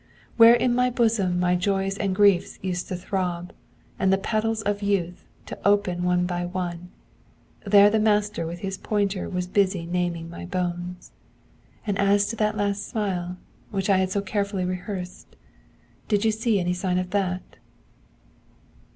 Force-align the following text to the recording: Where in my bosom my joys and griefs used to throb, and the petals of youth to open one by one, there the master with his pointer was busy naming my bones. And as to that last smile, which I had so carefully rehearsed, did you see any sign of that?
Where 0.35 0.55
in 0.55 0.73
my 0.73 0.89
bosom 0.89 1.39
my 1.39 1.55
joys 1.55 1.95
and 1.95 2.15
griefs 2.15 2.57
used 2.63 2.87
to 2.87 2.95
throb, 2.95 3.53
and 3.99 4.11
the 4.11 4.17
petals 4.17 4.63
of 4.63 4.81
youth 4.81 5.27
to 5.45 5.59
open 5.63 6.01
one 6.01 6.25
by 6.25 6.43
one, 6.45 6.89
there 7.67 7.87
the 7.91 7.99
master 7.99 8.47
with 8.47 8.61
his 8.61 8.79
pointer 8.79 9.29
was 9.29 9.45
busy 9.45 9.85
naming 9.85 10.27
my 10.27 10.43
bones. 10.43 11.11
And 11.85 11.99
as 11.99 12.25
to 12.29 12.35
that 12.37 12.57
last 12.57 12.87
smile, 12.87 13.37
which 13.69 13.91
I 13.91 13.97
had 13.97 14.09
so 14.09 14.21
carefully 14.21 14.65
rehearsed, 14.65 15.35
did 16.07 16.25
you 16.25 16.31
see 16.31 16.59
any 16.59 16.73
sign 16.73 16.97
of 16.97 17.11
that? 17.11 17.43